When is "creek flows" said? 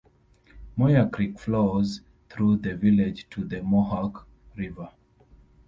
1.11-2.01